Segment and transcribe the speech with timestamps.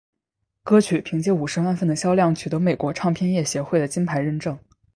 [0.63, 4.57] 歌曲凭借五十万份的销量取得美国唱片业协会的金牌认证。